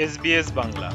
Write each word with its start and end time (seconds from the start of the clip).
SBS 0.00 0.52
Bangla. 0.52 0.90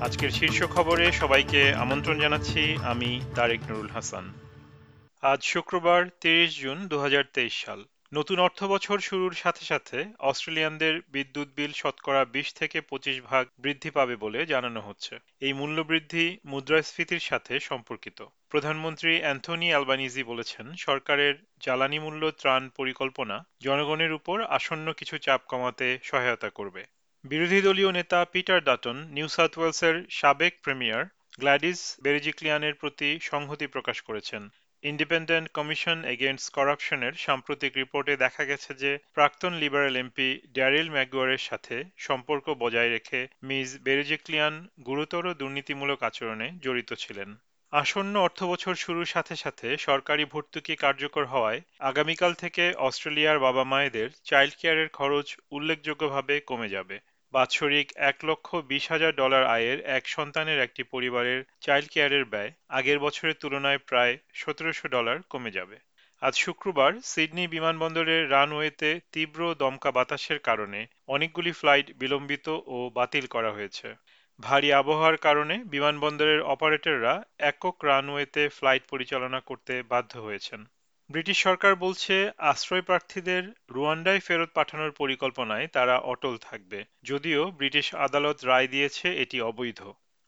আজকের 0.00 0.30
শীর্ষ 0.30 0.62
খবরে 0.62 1.12
সবাইকে 1.12 1.74
আমন্ত্রণ 1.74 2.20
জানাচ্ছি 2.20 2.76
আমি 2.82 3.20
তারেক 3.34 3.60
নুরুল 3.68 3.88
হাসান। 3.88 4.32
আজ 5.22 5.42
শুক্রবার 5.42 6.08
তিরিশ 6.20 6.60
জুন 6.60 6.88
দু 6.88 6.98
হাজার 6.98 7.24
তেইশ 7.32 7.64
সাল। 7.64 7.84
নতুন 8.14 8.38
অর্থ 8.38 8.64
বছর 8.64 8.98
শুরুর 8.98 9.32
সাথে 9.32 9.64
সাথে 9.64 10.04
অস্ট্রেলিয়ানদের 10.18 11.00
বিদ্যুৎ 11.08 11.48
বিল 11.56 11.72
শতকরা 11.72 12.24
বিশ 12.24 12.54
থেকে 12.54 12.80
পঁচিশ 12.80 13.20
ভাগ 13.20 13.46
বৃদ্ধি 13.58 13.90
পাবে 13.90 14.16
বলে 14.16 14.46
জানানো 14.46 14.80
হচ্ছে। 14.80 15.18
এই 15.40 15.52
মূল্যবৃদ্ধি 15.52 16.38
মুদ্রাস্ফীতির 16.44 17.20
সাথে 17.20 17.60
সম্পর্কিত। 17.60 18.24
প্রধানমন্ত্রী 18.48 19.20
অ্যান্থনি 19.20 19.68
অ্যালবানিজি 19.68 20.22
বলেছেন, 20.22 20.72
সরকারের 20.74 21.34
জ্বালানি 21.60 21.98
মূল্য 21.98 22.30
ত্রাণ 22.30 22.68
পরিকল্পনা 22.68 23.46
জনগণের 23.62 24.12
উপর 24.12 24.44
আসন্ন 24.44 24.92
কিছু 24.92 25.18
চাপ 25.18 25.40
কমাতে 25.48 25.98
সহায়তা 26.02 26.50
করবে। 26.50 26.84
বিরোধী 27.24 27.60
দলীয় 27.60 27.92
নেতা 27.92 28.24
পিটার 28.24 28.60
ডাটন, 28.64 28.96
নিউ 29.10 29.28
সাউথ 29.28 29.52
ওয়েলসের 29.58 29.96
সাবেক 30.10 30.52
প্রিমিয়ার 30.62 31.02
গ্ল্যাডিস 31.38 31.80
বেরিজিক্লিয়ানের 32.02 32.74
প্রতি 32.74 33.18
সংহতি 33.20 33.66
প্রকাশ 33.66 34.00
করেছেন। 34.00 34.42
ইন্ডিপেন্ডেন্ট 34.82 35.46
কমিশন 35.48 35.98
এগেইনস্ট 36.04 36.48
করাপশনের 36.52 37.12
সাম্প্রতিক 37.12 37.72
রিপোর্টে 37.76 38.16
দেখা 38.16 38.44
গেছে 38.44 38.74
যে, 38.74 38.98
প্রাক্তন 39.14 39.52
লিবারেল 39.52 39.96
এমপি 39.96 40.28
ড্যারিল 40.54 40.88
ম্যাগুয়ারের 40.90 41.38
সাথে 41.38 41.76
সম্পর্ক 41.96 42.46
বজায় 42.58 42.88
রেখে 42.88 43.20
মিস 43.42 43.68
বেরিজিক্লিয়ান 43.82 44.54
গুরুতর 44.86 45.24
দুর্নীতিমূলক 45.34 45.98
আচরণে 46.02 46.48
জড়িত 46.62 46.92
ছিলেন। 46.94 47.30
আসন্ন 47.72 48.14
অর্থবছর 48.20 48.74
শুরুর 48.74 49.04
সাথে 49.04 49.34
সাথে 49.36 49.68
সরকারি 49.76 50.24
ভর্তুকি 50.24 50.74
কার্যকর 50.76 51.24
হওয়ায় 51.24 51.60
আগামীকাল 51.80 52.32
থেকে 52.34 52.64
অস্ট্রেলিয়ার 52.78 53.38
বাবা 53.38 53.64
মায়েদের 53.64 54.08
চাইল্ড 54.24 54.54
কেয়ারের 54.60 54.88
খরচ 54.88 55.26
উল্লেখযোগ্যভাবে 55.50 56.34
কমে 56.40 56.68
যাবে। 56.68 56.96
বাৎসরিক 57.32 57.88
এক 58.10 58.16
লক্ষ 58.24 58.48
বিশ 58.68 58.84
হাজার 58.88 59.12
ডলার 59.14 59.44
আয়ের 59.46 59.78
এক 59.88 60.04
সন্তানের 60.08 60.58
একটি 60.58 60.82
পরিবারের 60.84 61.40
চাইল্ড 61.60 61.88
কেয়ারের 61.90 62.24
ব্যয় 62.24 62.50
আগের 62.68 62.98
বছরের 62.98 63.34
তুলনায় 63.34 63.80
প্রায় 63.88 64.14
সতেরোশো 64.34 64.86
ডলার 64.88 65.16
কমে 65.30 65.50
যাবে। 65.50 65.76
আজ 66.22 66.34
শুক্রবার 66.36 66.92
সিডনি 67.02 67.44
বিমানবন্দরের 67.46 68.22
রানওয়েতে 68.30 68.90
তীব্র 69.12 69.40
দমকা 69.54 69.90
বাতাসের 69.90 70.38
কারণে 70.38 70.80
অনেকগুলি 71.08 71.52
ফ্লাইট 71.52 71.86
বিলম্বিত 71.98 72.46
ও 72.66 72.76
বাতিল 72.94 73.24
করা 73.26 73.50
হয়েছে। 73.52 73.88
ভারী 74.38 74.68
আবহাওয়ার 74.72 75.16
কারণে 75.16 75.54
বিমানবন্দরের 75.64 76.40
অপারেটররা 76.44 77.14
একক 77.50 77.76
রানওয়েতে 77.84 78.42
ফ্লাইট 78.48 78.82
পরিচালনা 78.88 79.40
করতে 79.40 79.74
বাধ্য 79.82 80.12
হয়েছেন। 80.18 80.60
ব্রিটিশ 81.10 81.38
সরকার 81.42 81.72
বলছে 81.74 82.14
আশ্রয় 82.38 82.82
প্রার্থীদের 82.82 83.42
রুয়ান্ডায় 83.70 84.20
ফেরত 84.20 84.50
পাঠানোর 84.54 84.90
পরিকল্পনায় 84.92 85.66
তারা 85.66 85.96
অটল 85.98 86.36
থাকবে। 86.36 86.78
যদিও 87.02 87.50
ব্রিটিশ 87.50 87.94
আদালত 87.94 88.38
রায় 88.44 88.68
দিয়েছে, 88.68 89.06
এটি 89.14 89.38
অবৈধ। 89.40 89.80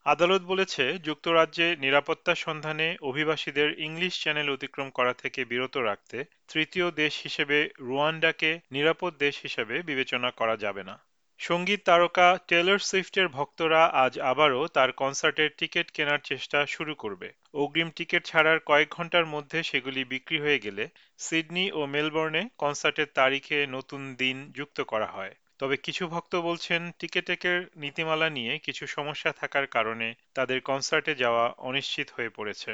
আদালত 0.07 0.43
বলেছে, 0.43 0.85
যুক্তরাজ্যে 0.99 1.77
নিরাপত্তা 1.77 2.35
সন্ধানে 2.35 2.89
অভিবাসীদের 3.03 3.69
ইংলিশ 3.79 4.13
চ্যানেল 4.23 4.49
অতিক্রম 4.51 4.91
করা 4.91 5.13
থেকে 5.13 5.41
বিরত 5.45 5.75
রাখতে 5.77 6.19
তৃতীয় 6.49 6.87
দেশ 6.93 7.23
হিসেবে 7.23 7.59
রুয়ান্ডাকে 7.81 8.51
নিরাপদ 8.71 9.13
দেশ 9.19 9.35
হিসেবে 9.43 9.83
বিবেচনা 9.83 10.31
করা 10.31 10.57
যাবে 10.57 10.83
না। 10.85 10.95
সংগীত 11.43 11.81
তারকা 11.85 12.27
টেলর 12.49 12.79
সুইফটের 12.79 13.29
ভক্তরা 13.29 13.83
আজ 14.05 14.15
আবারও 14.23 14.63
তার 14.67 14.91
কনসার্টের 14.93 15.51
টিকিট 15.59 15.87
কেনার 15.91 16.21
চেষ্টা 16.25 16.59
শুরু 16.67 16.93
করবে। 16.95 17.29
অগ্রিম 17.55 17.89
টিকিট 17.91 18.23
ছাড়ার 18.27 18.59
কয়েক 18.61 18.89
ঘণ্টার 18.91 19.27
মধ্যে 19.27 19.59
সেগুলি 19.63 20.01
বিক্রি 20.05 20.39
হয়ে 20.41 20.59
গেলে 20.59 20.85
সিডনি 21.19 21.67
ও 21.73 21.81
মেলবোর্নে 21.87 22.43
কনসার্টের 22.59 23.09
তারিখে 23.15 23.59
নতুন 23.67 24.01
দিন 24.15 24.37
যুক্ত 24.53 24.79
করা 24.83 25.07
হয়। 25.07 25.35
তবে 25.59 25.77
কিছু 25.77 26.05
ভক্ত 26.09 26.35
বলছেন, 26.37 26.81
টিকেটেকের 26.99 27.59
নীতিমালা 27.77 28.29
নিয়ে 28.31 28.53
কিছু 28.59 28.85
সমস্যা 28.87 29.31
থাকার 29.33 29.67
কারণে 29.67 30.09
তাদের 30.35 30.59
কনসার্টে 30.61 31.13
যাওয়া 31.15 31.45
অনিশ্চিত 31.59 32.09
হয়ে 32.11 32.29
পড়েছে। 32.29 32.73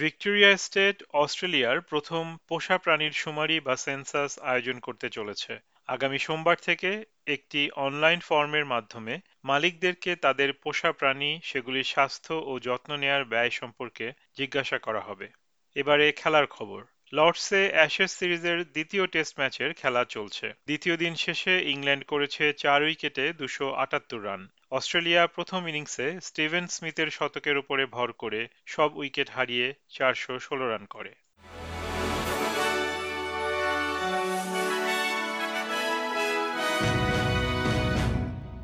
ভিক্টোরিয়া 0.00 0.56
স্টেট, 0.56 1.02
অস্ট্রেলিয়ার 1.12 1.80
প্রথম 1.80 2.36
পোষা 2.48 2.78
প্রাণীর 2.78 3.12
শুমারি 3.12 3.60
বা 3.60 3.76
সেন্সাস 3.76 4.38
আয়োজন 4.38 4.78
করতে 4.78 5.08
চলেছে। 5.10 5.52
আগামী 5.88 6.18
সোমবার 6.18 6.56
থেকে 6.62 7.04
একটি 7.26 7.70
অনলাইন 7.76 8.20
ফর্মের 8.20 8.64
মাধ্যমে 8.64 9.14
মালিকদেরকে 9.44 10.16
তাদের 10.16 10.52
পোষা 10.52 10.92
প্রাণী, 10.92 11.40
সেগুলির 11.42 11.84
স্বাস্থ্য 11.84 12.34
ও 12.46 12.58
যত্ন 12.58 12.96
নেয়ার 12.96 13.24
ব্যয় 13.24 13.50
সম্পর্কে 13.50 14.12
জিজ্ঞাসা 14.36 14.78
করা 14.78 15.00
হবে। 15.00 15.28
এবারে 15.76 16.12
খেলার 16.12 16.46
খবর। 16.46 16.80
লর্ডসে 17.12 17.70
অ্যাশেজ 17.72 18.10
সিরিজের 18.10 18.58
দ্বিতীয় 18.72 19.06
টেস্ট 19.06 19.34
ম্যাচের 19.38 19.72
খেলা 19.72 20.04
চলছে। 20.04 20.46
দ্বিতীয় 20.66 20.96
দিন 20.96 21.14
শেষে 21.14 21.54
ইংল্যান্ড 21.70 22.04
করেছে 22.04 22.52
চার 22.52 22.82
উইকেটে 22.82 23.32
দুশো 23.32 23.66
আটাত্তর 23.74 24.24
রান। 24.24 24.42
অস্ট্রেলিয়া 24.70 25.26
প্রথম 25.26 25.68
ইনিংসে 25.68 26.20
স্টিভেন 26.20 26.66
স্মিথের 26.66 27.10
শতকের 27.10 27.58
উপরে 27.58 27.86
ভর 27.86 28.12
করে 28.12 28.48
সব 28.66 28.96
উইকেট 28.96 29.30
হারিয়ে 29.30 29.74
চারশো 29.88 30.38
ষোলো 30.38 30.70
রান 30.70 30.84
করে। 30.84 31.14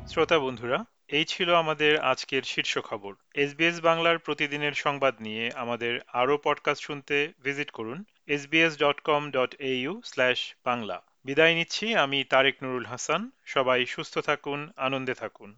শ্রোতা 0.07 0.39
বন্ধুরা, 0.39 0.85
এই 1.07 1.25
ছিল 1.25 1.55
আমাদের 1.55 1.99
আজকের 1.99 2.43
শীর্ষ 2.43 2.79
খবর। 2.79 3.13
এসবিএস 3.33 3.81
বাংলার 3.81 4.17
প্রতিদিনের 4.17 4.73
সংবাদ 4.73 5.21
নিয়ে 5.21 5.51
আমাদের 5.55 5.99
আরও 6.13 6.39
পডকাস্ট 6.43 6.83
শুনতে 6.83 7.33
ভিজিট 7.43 7.71
করুন 7.71 8.03
SBS 8.27 8.77
dot 8.77 8.99
com 8.99 9.31
dot 9.31 9.55
slash 10.03 10.55
Bangla. 10.65 11.03
বিদায় 11.25 11.55
নিচ্ছি, 11.55 11.95
আমি 11.95 12.23
তারেক 12.23 12.63
নুরুল 12.63 12.85
হাসান। 12.85 13.31
সবাই 13.45 13.85
সুস্থ 13.85 14.17
থাকুন, 14.17 14.71
আনন্দে 14.77 15.13
থাকুন। 15.13 15.57